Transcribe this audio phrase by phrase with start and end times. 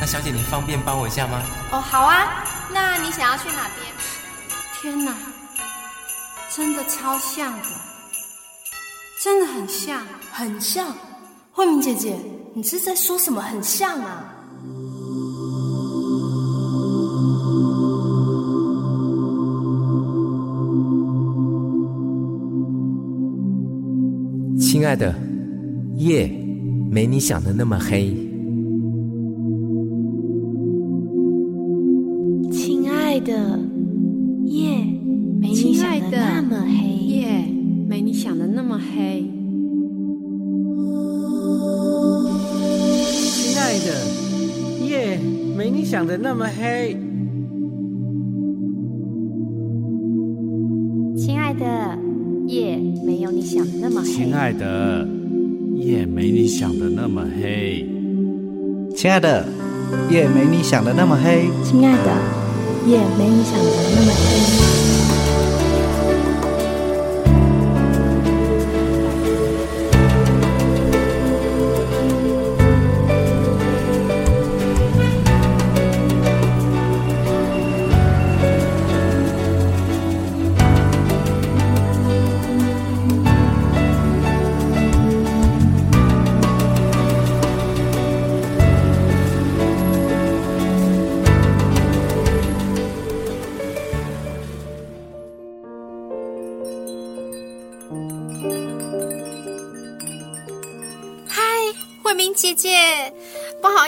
[0.00, 1.42] 那小姐，你方便帮我一下吗？
[1.70, 2.42] 哦，好啊。
[2.72, 3.92] 那你想要去哪边？
[4.80, 5.14] 天哪，
[6.56, 7.68] 真的超像的，
[9.22, 10.00] 真的很像，
[10.32, 10.86] 很像。
[11.52, 12.16] 慧明姐姐，
[12.54, 13.42] 你是在说什么？
[13.42, 14.24] 很像啊。
[24.58, 25.14] 亲爱的，
[25.96, 26.26] 夜
[26.90, 28.29] 没你想的那么黑。
[45.70, 46.96] 没你想的那么黑。
[51.16, 51.96] 亲爱的，
[52.48, 54.08] 夜没有你想的那么黑。
[54.08, 55.06] 亲爱的，
[55.76, 57.86] 夜没你想的那么黑。
[58.96, 59.46] 亲爱的，
[60.10, 61.48] 夜没你想的那么黑。
[61.62, 62.10] 亲爱的，
[62.88, 64.89] 夜没你想的那么黑。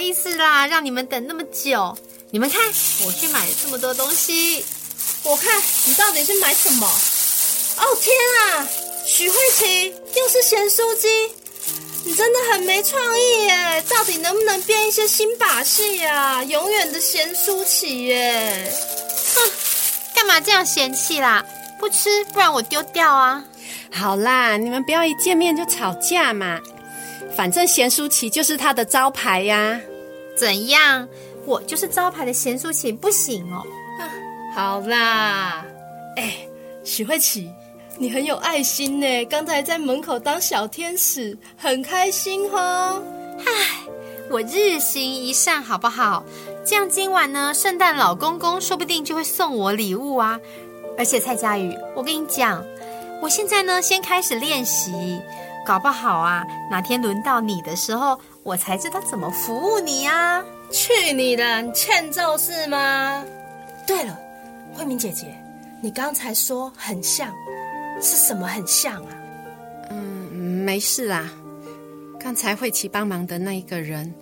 [0.03, 1.97] 意思啦，让你们等那么久。
[2.31, 2.61] 你们看，
[3.07, 4.65] 我去买了这么多东西。
[5.23, 6.87] 我看你到底是买什么？
[6.87, 8.69] 哦天啊，
[9.07, 11.09] 许慧琪又是咸酥鸡，
[12.05, 13.85] 你真的很没创意耶！
[13.89, 16.43] 到底能不能变一些新把戏呀？
[16.45, 18.73] 永远的咸酥琪耶！
[19.35, 19.51] 哼，
[20.15, 21.45] 干嘛这样嫌弃啦？
[21.79, 23.43] 不吃，不然我丢掉啊！
[23.93, 26.59] 好啦，你们不要一见面就吵架嘛。
[27.37, 29.81] 反正咸酥琪就是他的招牌呀。
[30.37, 31.09] 怎样？
[31.45, 33.63] 我就是招牌的咸酥琪，不行哦。
[34.55, 35.65] 好啦，
[36.17, 36.35] 哎，
[36.85, 37.51] 许慧琪，
[37.99, 39.25] 你很有爱心呢。
[39.25, 43.03] 刚才在门口当小天使，很开心哈。
[43.39, 43.45] 唉，
[44.31, 46.23] 我日行一善，好不好？
[46.65, 50.39] 这样今晚呢，圣诞老公公说不定就会送我礼物啊。
[50.97, 52.63] 而且蔡佳宇，我跟你讲，
[53.21, 54.93] 我现在呢，先开始练习，
[55.65, 60.45] 搞不好啊，哪天轮到你的时候，我才知道怎么服务你啊。
[60.71, 63.25] 去你的，你欠揍是吗？
[63.87, 64.19] 对了。
[64.75, 65.27] 慧明姐姐，
[65.83, 67.31] 你刚才说很像，
[68.01, 69.09] 是什么很像啊？
[69.91, 69.97] 嗯，
[70.33, 71.31] 没事啦。
[72.19, 74.15] 刚才慧琪帮忙的那一个人，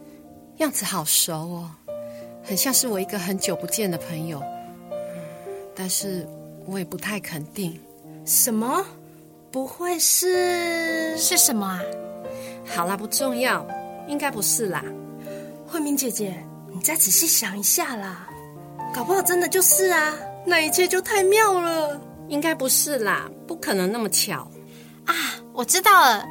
[0.57, 1.71] 样子好熟哦，
[2.43, 4.43] 很像是我一个很久不见的朋友。
[5.75, 6.29] 但是
[6.67, 7.81] 我也不太肯定。
[8.27, 8.85] 什么？
[9.51, 11.17] 不会是？
[11.19, 11.81] 是什么啊？
[12.67, 13.67] 好啦，不重要，
[14.07, 14.85] 应该不是啦。
[15.67, 18.29] 慧明姐姐，你再仔细想一下啦，
[18.95, 20.15] 搞不好真的就是啊。
[20.47, 24.49] 那一切就太妙了，应该不是啦，不可能那么巧
[25.05, 25.15] 啊！
[25.53, 26.25] 我知道了，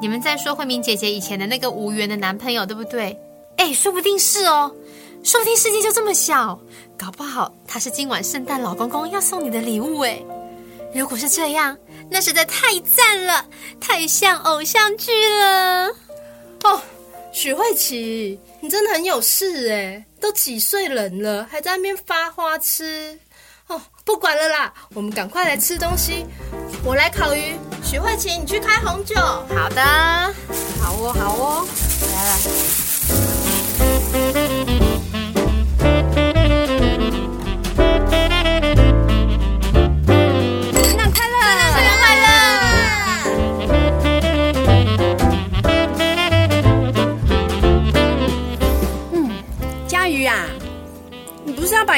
[0.00, 3.18] 你们在说慧明姐姐以前的那个无缘的男朋友，对不对？
[3.56, 4.70] 哎，说不定是哦，
[5.24, 6.58] 说不定世界就这么小，
[6.96, 10.22] 搞不好他是今晚圣诞老公公要送你的礼物哎！
[10.94, 11.76] 如果是这样，
[12.10, 13.44] 那实在太赞了，
[13.80, 15.86] 太像偶像剧了
[16.64, 16.80] 哦！
[17.32, 23.16] 许慧琪，你真的很有事哎，都几岁人了，还在那边发花痴。
[23.68, 26.26] 哦，不管了啦，我们赶快来吃东西。
[26.84, 27.54] 我来烤鱼，
[27.84, 29.14] 许慧琪你去开红酒。
[29.14, 29.82] 好的，
[30.82, 31.68] 好哦，好哦，
[32.12, 32.79] 来来。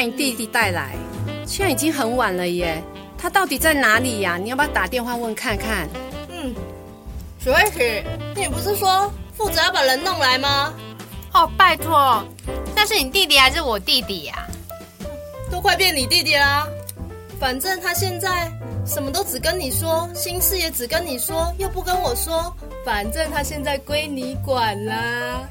[0.05, 0.91] 你弟弟带来？
[1.45, 2.81] 现在已经很晚了耶，
[3.17, 4.37] 他到底在哪里呀？
[4.37, 5.87] 你要不要打电话问看看？
[6.29, 6.53] 嗯，
[7.39, 8.03] 许慧琪，
[8.35, 10.73] 你不是说负责要把人弄来吗？
[11.33, 12.23] 哦，拜托，
[12.75, 14.47] 那是你弟弟还是我弟弟呀？
[15.51, 16.67] 都快变你弟弟啦！
[17.39, 18.51] 反正他现在
[18.85, 22.53] 什么都只跟你说，心事也只跟你说，又不跟我说。
[22.85, 25.41] 反正他现在归你管啦。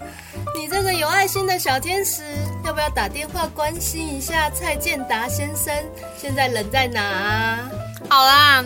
[0.54, 2.22] 你这个有爱心的小天使，
[2.64, 5.74] 要不要打电话关心一下蔡建达先生
[6.16, 7.70] 现在人在哪？
[8.08, 8.62] 好啦，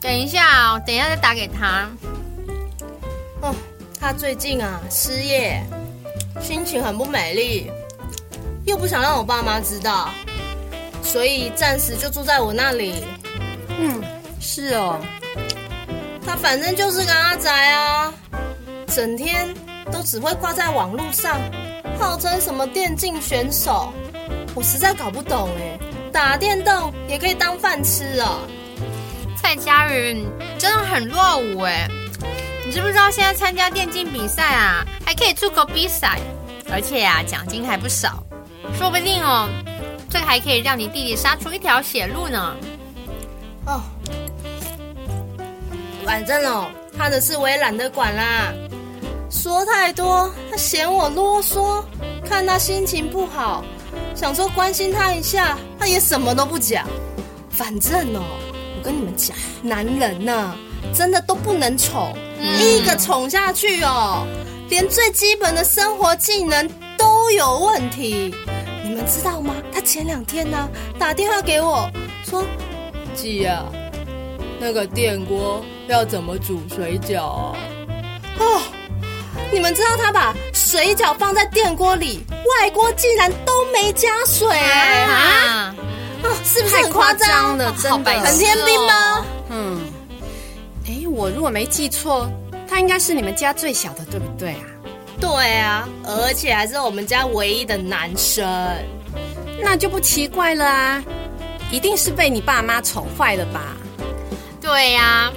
[0.00, 1.90] 等一下，等一下再打给他。
[3.40, 3.54] 哦，
[3.98, 5.60] 他最近啊失业，
[6.40, 7.70] 心情很不美丽。
[8.64, 10.08] 又不想让我爸妈知道，
[11.02, 13.04] 所以暂时就住在我那里。
[13.78, 14.02] 嗯，
[14.40, 15.00] 是哦，
[16.24, 18.12] 他反正就是个阿宅啊，
[18.86, 19.46] 整天
[19.90, 21.38] 都只会挂在网络上，
[21.98, 23.92] 号称什么电竞选手，
[24.54, 25.78] 我实在搞不懂哎，
[26.12, 28.38] 打电动也可以当饭吃啊！
[29.36, 30.24] 蔡佳云
[30.58, 31.88] 真的很落伍哎，
[32.64, 36.18] 你知不知道现在参加电竞比赛啊，还可以出国比赛，
[36.72, 38.24] 而且啊奖金还不少，
[38.78, 39.48] 说不定哦，
[40.08, 42.56] 这还可以让你弟弟杀出一条血路呢。
[43.66, 43.80] 哦，
[46.04, 46.66] 反正哦，
[46.96, 48.52] 他的事我也懒得管啦。
[49.30, 51.82] 说太多，他嫌我啰嗦，
[52.24, 53.64] 看他心情不好，
[54.14, 56.86] 想说关心他一下，他也什么都不讲。
[57.50, 58.22] 反正哦，
[58.76, 60.54] 我跟你们讲，男人呐，
[60.92, 64.26] 真的都不能宠，一个宠下去哦，
[64.68, 66.68] 连最基本的生活技能
[66.98, 68.34] 都有问题。
[68.84, 69.54] 你们知道吗？
[69.72, 70.68] 他前两天呢，
[70.98, 71.90] 打电话给我
[72.24, 72.44] 说。
[73.14, 73.64] 姐呀，
[74.58, 77.56] 那个电锅要怎么煮水饺啊？
[78.38, 78.60] 哦，
[79.52, 82.20] 你们知道他把水饺放在电锅里，
[82.60, 85.08] 外锅竟然都没加水啊！
[85.10, 85.74] 啊，
[86.44, 87.72] 是不是很夸张的？
[87.80, 89.24] 真的，很天兵吗？
[89.50, 89.80] 嗯，
[90.86, 92.28] 哎，我如果没记错，
[92.68, 94.60] 他应该是你们家最小的，对不对啊？
[95.20, 98.44] 对啊，而且还是我们家唯一的男生，
[99.62, 101.02] 那就不奇怪了啊。
[101.74, 103.74] 一定是被你爸妈宠坏了吧？
[104.60, 105.32] 对呀，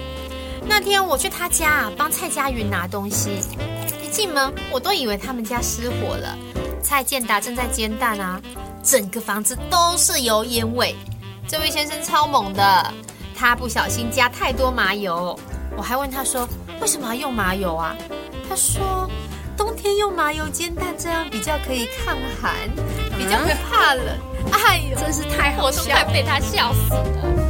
[0.67, 3.39] 那天我去他家帮蔡佳云拿东西，
[4.03, 6.37] 一进门我都以为他们家失火了。
[6.83, 8.39] 蔡建达正在煎蛋啊，
[8.83, 10.95] 整个房子都是油烟味。
[11.47, 12.93] 这位先生超猛的，
[13.35, 15.37] 他不小心加太多麻油，
[15.75, 16.47] 我还问他说
[16.79, 17.95] 为什么要用麻油啊？
[18.47, 19.09] 他说
[19.57, 22.53] 冬天用麻油煎蛋，这样比较可以抗寒，
[23.17, 24.05] 比较不怕冷。
[24.51, 27.46] 哎呦，真是太好笑，我都快被他笑死了。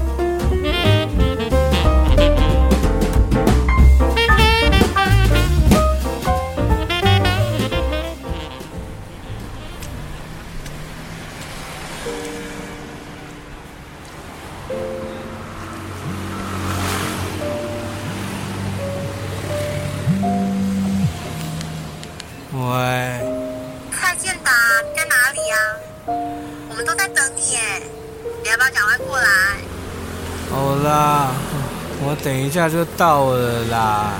[32.57, 34.13] 下就到了啦，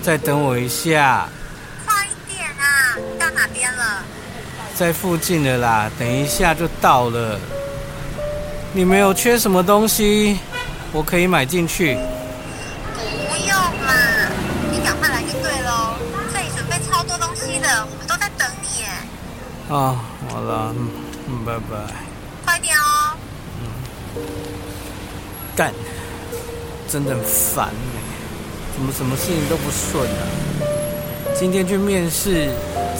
[0.00, 1.28] 再等我一下。
[1.84, 2.96] 快一点啊！
[3.18, 4.02] 到哪边了？
[4.74, 7.38] 在附近的啦，等一下就到了。
[8.72, 10.40] 你没有缺什么东西，
[10.90, 11.94] 我可以买进去。
[12.96, 13.92] 不用啦，
[14.70, 15.94] 你赶快来就对喽。
[16.32, 18.86] 这里准备超多东西的，我们都在等你耶。
[19.68, 20.00] 啊，
[20.30, 20.74] 好了，
[21.28, 21.92] 嗯，拜拜。
[22.46, 23.18] 快点哦。
[23.60, 23.62] 嗯。
[25.54, 25.74] 干。
[26.92, 27.98] 真的很烦哎，
[28.74, 30.22] 怎么什么事情都不顺啊？
[31.34, 32.50] 今天去面试，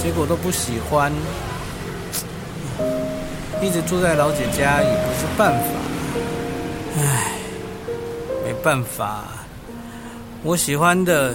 [0.03, 1.12] 结果都不喜欢，
[3.61, 5.67] 一直住在老姐家也不是办法。
[6.97, 7.33] 唉，
[8.47, 9.25] 没办法，
[10.43, 11.34] 我喜欢的，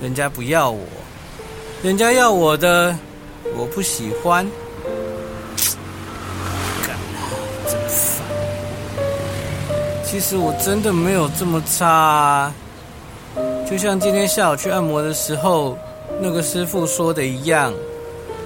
[0.00, 0.80] 人家不要我；
[1.82, 2.96] 人家要我的，
[3.54, 4.46] 我不喜欢。
[10.20, 12.52] 其实我真的没有这么差，
[13.70, 15.78] 就像今天下午去按摩的时候，
[16.20, 17.72] 那个师傅说的一样，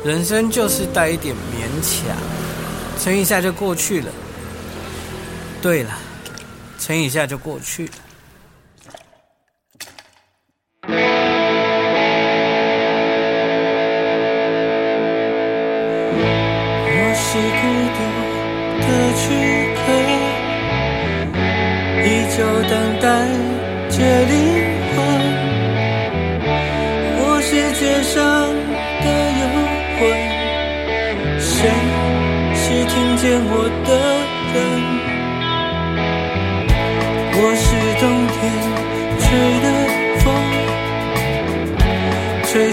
[0.05, 2.15] 人生就是带一点勉强，
[3.03, 4.09] 撑一下就过去了。
[5.63, 5.93] 对了，
[6.79, 7.93] 撑一下就过去了。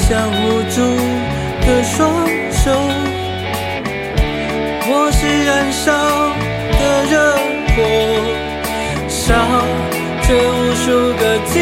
[0.10, 0.34] 像无
[0.72, 0.82] 助
[1.68, 2.74] 的双手，
[4.90, 5.86] 我是燃烧
[6.80, 7.14] 的热
[7.76, 7.78] 火。
[9.08, 9.22] 烧
[10.24, 11.54] 着无数个寂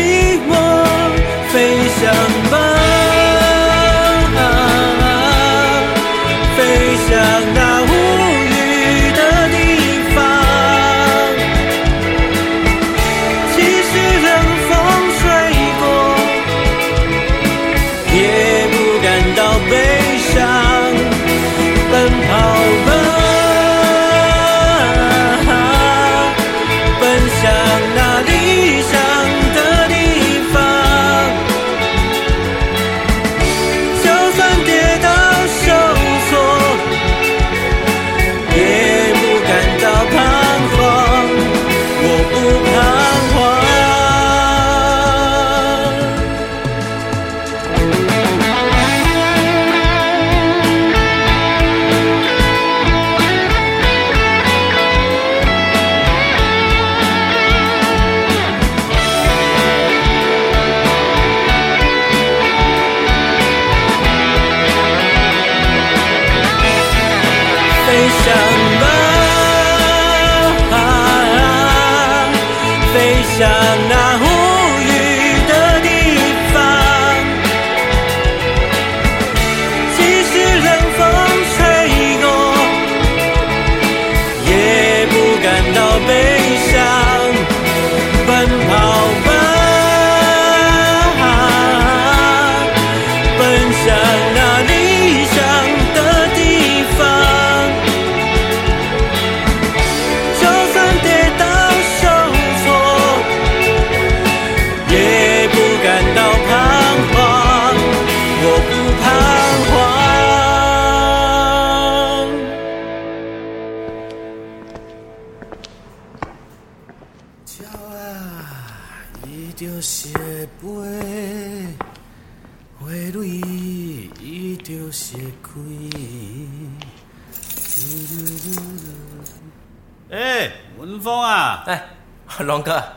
[88.46, 88.96] 奔跑。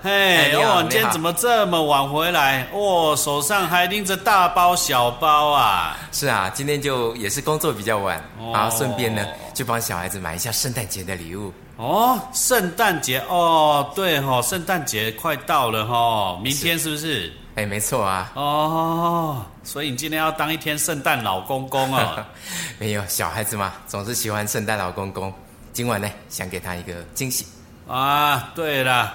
[0.03, 2.67] 嘿，哎你好哦，你今天怎么这么晚回来？
[2.73, 5.99] 哦，手上还拎着大包小包啊？
[6.11, 11.53] 是啊，今天就也是工作比较晚，哦然后顺便呢就帮小孩子买一下圣诞节的礼物。
[11.77, 17.31] 哦，圣诞节哦，对哦，圣诞节快到了哦，明天是不是？
[17.57, 22.25] 哎，没错啊，哦，所以你今天要当一天圣诞老公公哦。
[22.81, 25.31] 没有小孩子嘛，总是喜欢圣诞老公公。
[25.75, 27.45] 今晚呢，想给他一个惊喜。
[27.87, 29.15] 啊，对了，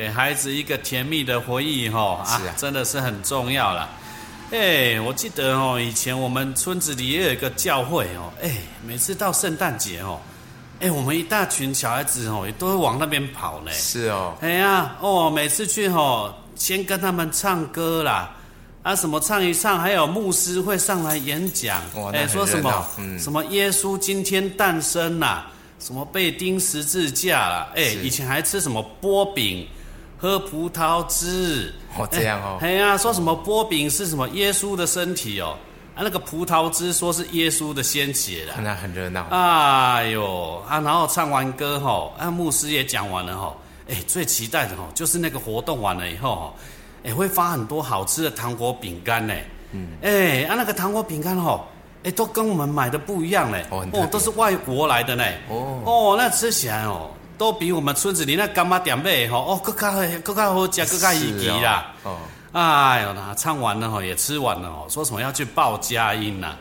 [0.00, 3.86] 给孩子一个甜蜜的回忆吼啊，啊真的是很重要了。
[4.50, 8.50] 哎，我记得哦，以前我们村子里也有一个教会哦，哎，
[8.82, 10.18] 每次到圣诞节哦，
[10.80, 13.70] 哎，我们一大群小孩子哦，也都会往那边跑呢。
[13.72, 18.34] 是哦，哎呀，哦，每次去吼，先跟他们唱歌啦，
[18.82, 21.82] 啊，什么唱一唱，还有牧师会上来演讲
[22.14, 29.68] 哎，说什么，嗯什么耶稣今天诞生啦，什么被钉十字架啦，哎，以前还吃什么波饼，
[30.20, 35.56] 喝葡萄汁，哦这样哦 哎呀，说什么波饼是什么耶稣的身体哦，
[35.94, 39.26] 啊，那个葡萄汁说是耶稣的鲜血啦，那很热闹。
[39.30, 40.78] 哎呦啊！
[40.80, 43.56] 然后唱完歌吼，啊，牧师也讲完了吼，
[43.88, 46.54] 哎，最期待的吼就是那个活动完了以后吼，
[47.02, 49.34] 哎，会发很多好吃的糖果饼干呢。
[49.72, 51.66] 嗯，哎，啊，那个糖果饼干吼，
[52.04, 53.64] 哎，都跟我们买的不一样嘞。
[53.70, 55.24] 哦都是外国来的呢。
[55.48, 61.86] 哦哦，那吃起来哦，都比我们村子里那干妈点买的吼，哦，更加更加好吃，更加有是哦吉啦。
[62.02, 62.18] 哦，
[62.52, 66.54] 哎呦，那唱完了哈，也吃完了哦，说什么要去报佳音呐、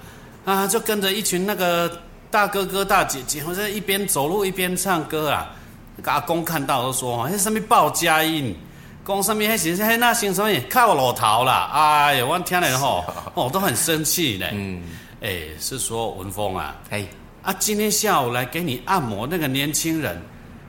[0.46, 0.66] 啊？
[0.66, 1.92] 就跟着一群那个
[2.32, 5.52] 大哥哥大姐姐，好像一边走路一边唱歌啊。
[5.98, 8.56] 那个阿公看到都说，那什么报佳音，
[9.06, 10.50] 讲上面那是那那先什么？
[10.70, 11.70] 靠老头啦。
[11.74, 14.48] 哎呦，我听了吼，哦，都很生气呢。
[14.54, 14.82] 嗯，
[15.20, 17.06] 哎，是说文峰啊，哎，
[17.44, 20.18] 啊，今天下午来给你按摩那个年轻人，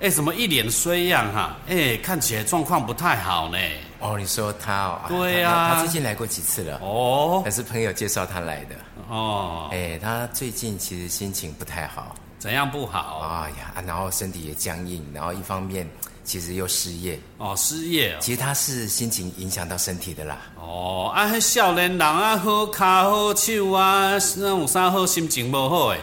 [0.00, 1.54] 哎，怎么一脸衰样哈？
[1.69, 3.59] 哎，看起来状况不太好呢。
[3.99, 8.75] 哦，你说他哦，对啊，啊他他最近来过几次了，哦还是朋友介绍他来的。
[9.11, 13.21] 哦，哎，他最近其实心情不太好，怎样不好？
[13.45, 15.87] 哎呀，啊然后身体也僵硬，然后一方面
[16.25, 18.16] 其实又失业，哦，失业哦。
[18.21, 20.38] 其实他是心情影响到身体的啦。
[20.59, 26.00] 哦，啊，迄少年人啊，好骹好手啊，那有啥好心情不好诶？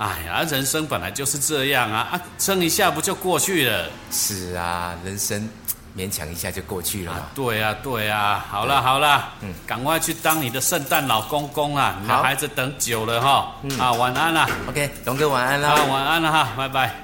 [0.00, 3.84] 哎呀，人生本来就是这样啊，啊，撑一下不就过去了？
[4.10, 5.46] 是啊，人生
[5.94, 7.18] 勉强一下就过去了嘛。
[7.18, 15.68] 啊，对啊，对啊，好啦好啦，嗯，赶快去当你的圣诞老公公啊，你的好孩子等久了哈，啊，晚安啦，OK，龙哥晚安啦。
[15.68, 16.94] 啊，晚安了哈，拜拜。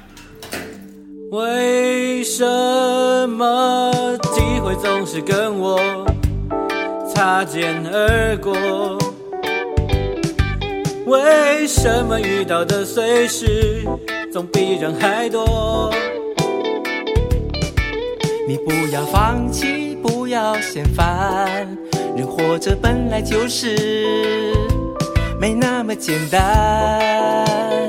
[1.32, 2.46] 为什
[3.28, 3.92] 么
[4.32, 5.78] 机会总是跟我
[7.14, 9.05] 擦肩而过？
[11.06, 13.84] 为什么遇到的碎事
[14.32, 15.88] 总比人还多？
[18.48, 21.68] 你不要放弃，不要嫌烦，
[22.16, 24.52] 人活着本来就是
[25.40, 27.88] 没那么简单。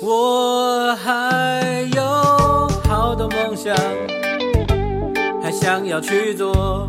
[0.00, 2.02] 我还有
[2.88, 3.74] 好多梦想，
[5.42, 6.88] 还想要去做，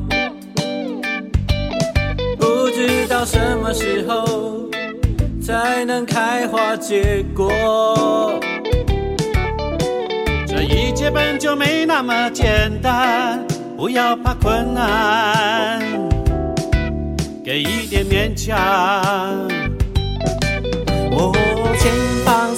[3.20, 4.70] 到什么时候
[5.42, 8.40] 才能开花结果。
[10.48, 13.46] 这一切本就没那么简单，
[13.76, 15.82] 不要怕困难，
[17.44, 18.58] 给一点勉强。
[21.12, 21.34] 哦
[21.78, 21.92] 肩
[22.26, 22.56] 膀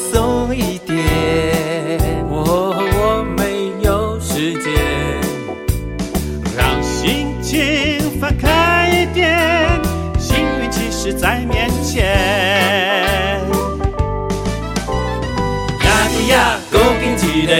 [16.32, 17.54] 呀咿呀，够劲一个，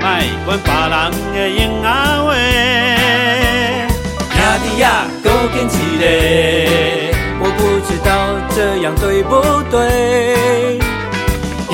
[0.00, 0.92] 阮别人
[1.34, 2.28] 的婴仔话。
[4.34, 4.84] 呀的呀，
[5.22, 7.12] 够坚持嘞！
[7.40, 8.08] 我不知道
[8.54, 9.32] 这样对不
[9.70, 10.78] 对。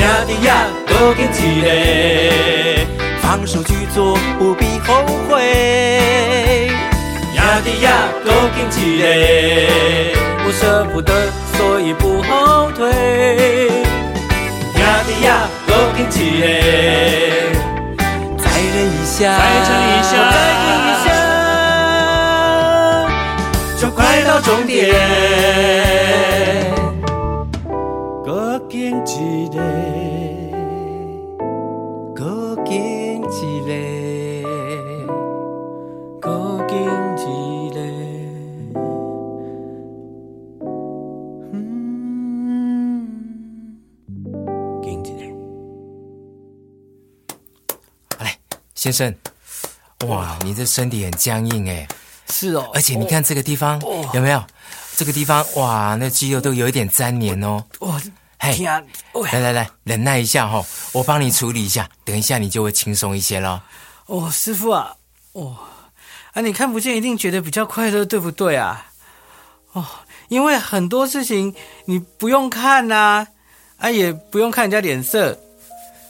[0.01, 0.49] 呀的呀，
[0.89, 2.87] 够坚持嘞！
[3.21, 5.47] 放手去做，不必后悔。
[7.35, 7.93] 呀的呀，
[8.25, 10.15] 够坚持嘞！
[10.45, 11.13] 我舍不得，
[11.57, 12.91] 所以不后退。
[14.91, 17.53] 呀的呀，够坚持嘞！
[18.37, 21.09] 再忍一下，再忍一下再忍一下，
[23.79, 24.75] 就快到终点。
[28.25, 29.21] 多坚持
[29.53, 29.63] 咧，
[48.81, 49.15] 先生，
[50.07, 51.87] 哇，你这身体很僵硬哎，
[52.31, 54.09] 是哦，而且你看这个地方、哦。
[54.15, 54.43] 有没有？
[54.97, 57.63] 这个地方哇，那肌肉都有一点粘黏哦。
[57.81, 58.01] 哇，
[58.39, 59.29] 嘿，天啊，喂。
[59.33, 63.63] 来来来，忍耐一下哈、哦，我帮你处理一下，等一下你就会轻松一些了。
[64.07, 64.97] 哦，师傅啊，
[65.33, 65.59] 哦，
[66.33, 68.87] 啊，你看不见一定觉得比较快乐，对不对啊？
[69.73, 69.85] 哦，
[70.29, 73.27] 因为很多事情你不用看呐、
[73.77, 75.39] 啊，也不用看人家脸色。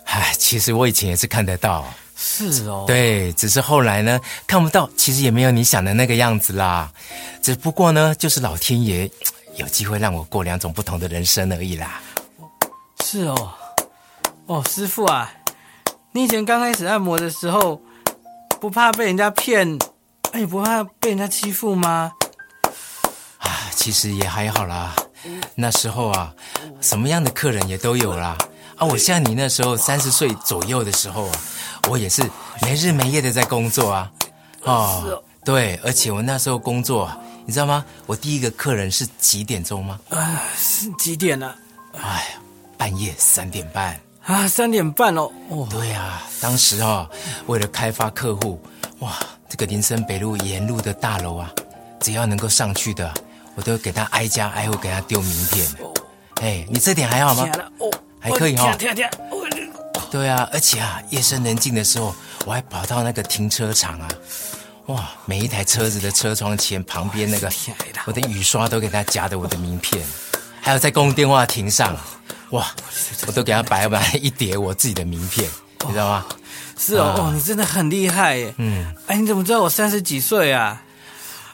[0.05, 6.93] 唉，其实我以前也是看得到，是哦，，对，只是后来呢看不到，其实也没有你想的那个样子啦。
[7.41, 9.11] 只不过呢，就是老天爷
[9.57, 12.03] 有机会让我过两种不同的人生而已啦。
[13.03, 13.53] 是哦，
[14.45, 15.33] 哦，师傅啊，
[16.13, 17.81] 你以前刚开始按摩的时候，
[18.61, 19.79] 不怕被人家骗，
[20.33, 22.13] 哎，也不怕被人家欺负吗？
[23.39, 24.95] 啊，其实也还好啦。
[25.55, 26.35] 那时候啊，
[26.83, 28.37] 什么样的客人也都有啦。
[28.81, 31.33] 啊，我像你那时候三十岁左右的时候啊，
[31.91, 32.23] 我也是
[32.63, 34.11] 没日没夜的在工作啊。
[34.63, 37.85] 哦，对，而且我那时候工作啊，你知道吗？
[38.07, 40.01] 我第一个客人是几点钟吗？
[40.09, 41.55] 啊，是几点啊、
[41.93, 42.01] 哎
[42.33, 42.41] 呀，
[42.79, 44.01] 半夜三点半。
[44.25, 44.49] 啊？
[44.49, 45.31] 三点半哦。
[45.51, 47.07] 哦，对啊，当时啊，
[47.49, 48.59] 为了开发客户，
[49.01, 49.15] 哇，
[49.47, 51.51] 这个林森北路沿路的大楼啊，
[52.01, 53.13] 只要能够上去的，
[53.57, 55.69] 我都给他挨家挨户给他丢名片。
[56.41, 57.47] 哎，你这点还好吗
[58.21, 59.41] 还可以哈天天天，哦
[60.11, 64.09] 对啊，而且啊，夜深人静的时候，我还跑到那个停车场啊，
[64.87, 67.51] 哇，每一台车子的车窗前旁边那个，
[68.07, 70.05] 我的雨刷都给他夹的我的名片，
[70.61, 71.97] 还有在公共电话亭上，
[72.51, 72.67] 哇，
[73.27, 75.49] 我都给他摆满一叠我自己的名片，
[75.87, 76.27] 你知道吗？
[76.77, 78.53] 是哦，啊哦，你真的很厉害耶。
[78.59, 80.83] 嗯，哎，你怎么知道我三十几岁啊？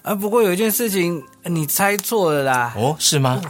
[0.00, 3.42] 啊，不过有一件事情你猜错了啦，哦，是吗？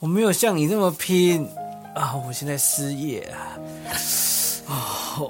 [0.00, 1.46] 我没有像你那么拼
[2.00, 3.60] 啊，我现在失业啊。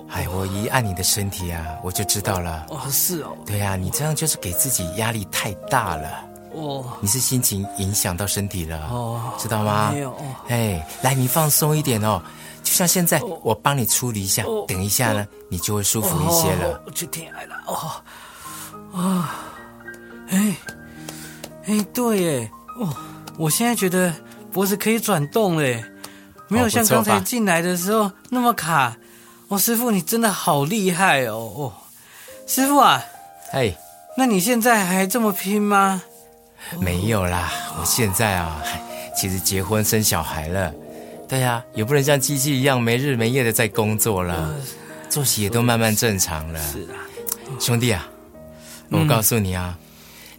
[0.09, 2.67] 哎，我一按你的身体啊，我就知道了。
[2.69, 9.91] 哦，是哦，对呀、你这样就是给自己压力太大了，哦，你是心情影响到身体了，哦知道吗？
[9.93, 10.13] 没有。
[10.13, 12.23] 哦哎，来，你放松一点哦，
[12.63, 14.65] 就像现在，我帮你处理一下，哦。
[14.69, 16.81] 等一下呢，你就会舒服一些了。
[16.87, 18.01] 我，去天来了，哦，
[18.97, 19.35] 啊，
[20.29, 20.57] 哎，
[21.67, 22.95] 哎，对耶，哦，
[23.37, 24.15] 我现在觉得
[24.53, 25.83] 脖子可以转动嘞，
[26.51, 28.97] 没有像刚才进来的时候那么卡。
[29.49, 31.35] 哦，师傅，你真的好厉害哦！
[31.57, 31.73] 哦，
[32.47, 33.03] 师傅啊，
[33.51, 33.75] 哎，
[34.17, 36.01] 那你现在还这么拼吗？
[36.79, 38.63] 没有啦，我现在啊，
[39.17, 40.73] 其实结婚生小孩了，
[41.29, 44.55] 对呀、也不能像机器一样没日没夜的在工作了，
[45.09, 46.63] 作息也都慢慢正常了。
[46.71, 46.95] 是啊，
[47.59, 48.09] 兄弟啊，
[48.89, 49.77] 我告诉你啊，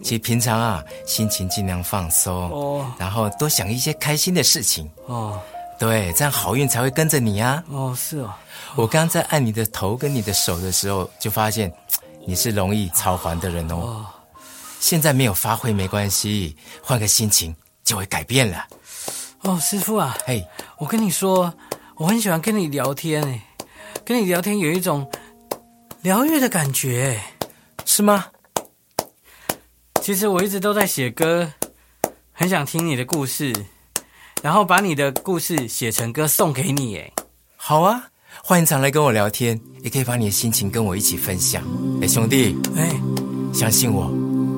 [0.02, 2.90] 其实平常啊，心情尽量放松，哦。
[2.98, 5.38] 然后多想一些开心的事情，哦
[5.82, 7.60] 对，这样好运才会跟着你啊。
[7.68, 8.32] 哦，是哦，
[8.76, 11.72] 我刚在按你的头跟你的手的时候，就发现
[12.24, 13.74] 你是容易超凡的人哦。
[13.74, 14.06] 哦
[14.78, 18.64] 现在没有发挥没关系，换个心情就会改变了。
[19.40, 20.46] 哦，师傅啊，嘿，
[20.78, 21.52] 我跟你说，
[21.96, 23.42] 我很喜欢跟你聊天诶，
[24.04, 25.10] 跟你聊天有一种
[26.02, 27.20] 疗愈的感觉诶。
[27.84, 28.26] 是吗？
[30.00, 31.52] 其实我一直都在写歌，
[32.30, 33.52] 很想听你的故事，
[34.42, 37.12] 然后把你的故事写成歌送给你哎。
[37.56, 38.02] 好啊，
[38.42, 41.62] 欢迎常来跟我聊天，也可以把你的心情跟我一起分享。
[42.00, 42.90] 哎，兄弟，哎，
[43.54, 44.12] 相信我，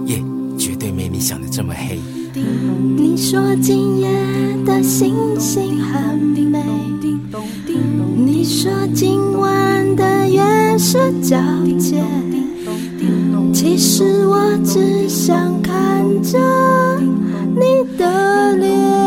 [0.06, 0.16] 夜
[0.58, 2.00] 绝对没你想的这么黑。
[2.34, 4.08] 你说今夜
[4.64, 6.64] 的星星很美，
[8.16, 12.02] 你说今晚的月色皎洁，
[13.52, 16.38] 其实我只想看着
[17.54, 19.03] 你的脸。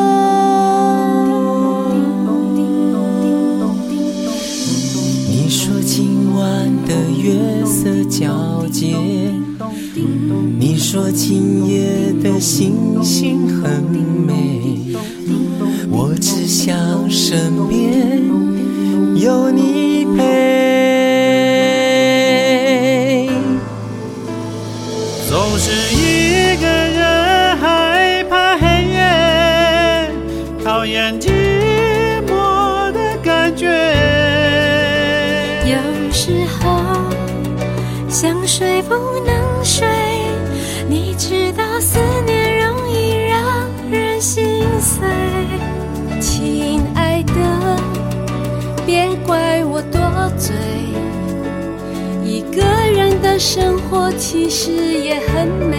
[53.50, 55.78] 生活其实也很美。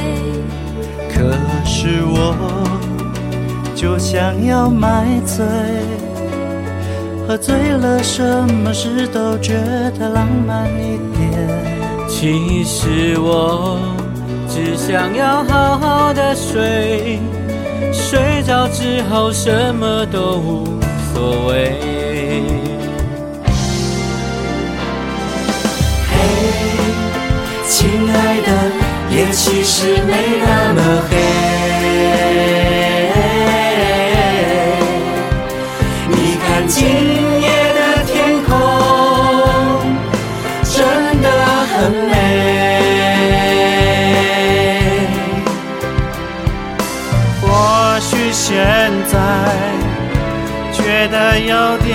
[1.12, 2.34] 可是我
[3.74, 5.44] 就想要买醉，
[7.26, 8.24] 喝醉了什
[8.64, 9.52] 么事都觉
[9.98, 12.08] 得浪漫一点。
[12.08, 13.78] 其实我
[14.48, 17.18] 只想要好好的睡，
[17.92, 20.64] 睡着之后什么都无
[21.12, 22.07] 所谓。
[27.78, 28.50] 亲爱的，
[29.08, 30.12] 夜其实没
[30.44, 31.12] 那么黑。
[36.08, 36.12] 你
[36.44, 36.76] 看今
[37.40, 37.46] 夜
[37.78, 38.50] 的天空，
[40.64, 40.74] 真
[41.22, 41.26] 的
[41.70, 41.72] 很
[42.10, 42.12] 美。
[47.40, 47.46] 或
[48.00, 48.50] 许现
[49.06, 49.14] 在
[50.72, 51.54] 觉得有
[51.86, 51.87] 点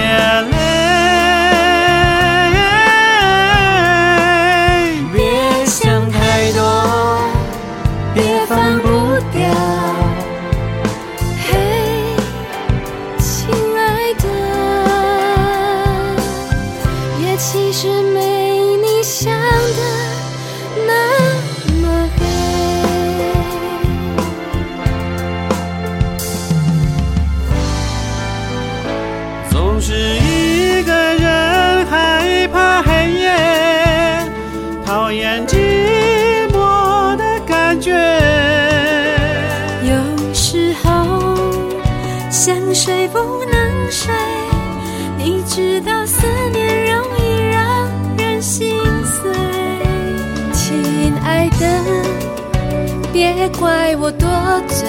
[53.14, 54.28] 别怪我多
[54.68, 54.88] 嘴，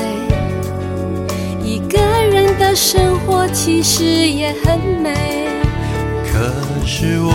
[1.62, 1.98] 一个
[2.32, 5.12] 人的生活其实也很美。
[6.32, 6.50] 可
[6.86, 7.30] 是我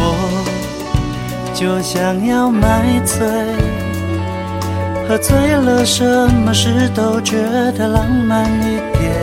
[1.54, 3.20] 就想要买醉，
[5.08, 6.04] 喝醉了什
[6.44, 7.38] 么事都觉
[7.78, 9.14] 得浪漫一点。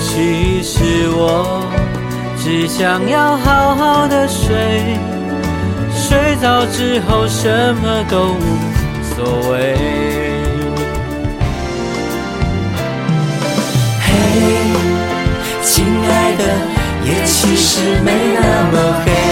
[0.00, 1.62] 其实我
[2.38, 4.56] 只想要好好的睡，
[5.92, 8.40] 睡着之后什么都无
[9.14, 10.03] 所谓。
[15.62, 16.44] 亲爱的，
[17.04, 19.23] 夜其实没那么黑。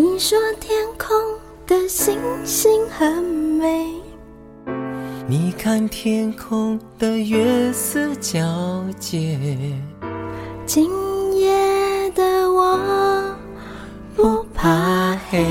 [0.00, 1.10] 你说天空
[1.66, 3.92] 的星星很美。
[5.26, 9.36] 你看天空的月色皎洁，
[10.64, 10.88] 今
[11.36, 12.78] 夜的我
[14.14, 15.44] 不怕怕黑。